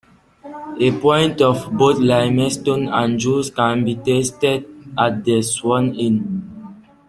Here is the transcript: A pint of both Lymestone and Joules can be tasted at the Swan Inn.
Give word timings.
A 0.79 0.91
pint 0.99 1.41
of 1.41 1.71
both 1.77 1.99
Lymestone 1.99 2.89
and 2.91 3.19
Joules 3.19 3.53
can 3.55 3.85
be 3.85 3.93
tasted 3.93 4.67
at 4.97 5.23
the 5.23 5.43
Swan 5.43 5.93
Inn. 5.93 6.83